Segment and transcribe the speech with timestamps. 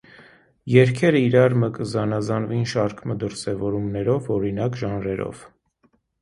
[0.75, 5.45] Երգերը իրարմէ կը զանազանուին շարք մը դրսեւորումներով, օրինակ՝ ժանրերով։